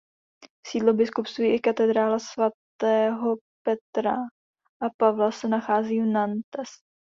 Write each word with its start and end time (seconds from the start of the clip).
Sídlo 0.67 0.93
biskupství 0.93 1.45
i 1.55 1.59
katedrála 1.59 2.17
Katedrála 2.19 2.19
svatého 2.19 3.35
Petra 3.65 4.15
a 4.81 4.89
Pavla 4.97 5.31
se 5.31 5.47
nachází 5.47 6.01
v 6.01 6.05
Nantes. 6.05 6.69